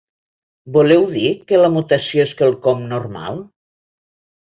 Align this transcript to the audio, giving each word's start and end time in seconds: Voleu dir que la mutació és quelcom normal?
Voleu 0.77 1.05
dir 1.11 1.27
que 1.53 1.61
la 1.65 1.71
mutació 1.77 2.27
és 2.27 2.35
quelcom 2.43 2.85
normal? 2.97 3.43